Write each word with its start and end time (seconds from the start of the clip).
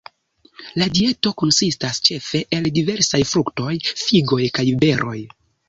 La 0.83 0.87
dieto 0.99 1.31
konsistas 1.41 1.99
ĉefe 2.09 2.43
el 2.59 2.71
diversaj 2.79 3.23
fruktoj, 3.35 3.73
figoj 4.07 4.43
kaj 4.59 4.69
beroj. 4.87 5.17